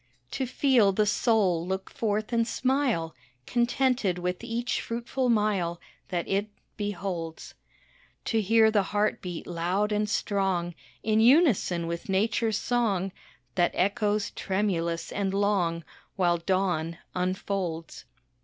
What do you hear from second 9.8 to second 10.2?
and